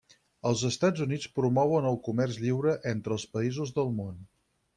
Els 0.51 0.61
Estats 0.69 1.03
Units 1.05 1.27
promouen 1.39 1.89
el 1.89 1.99
comerç 2.07 2.39
lliure 2.45 2.75
entre 2.95 3.15
els 3.19 3.27
països 3.37 3.77
del 3.79 3.95
món. 4.01 4.19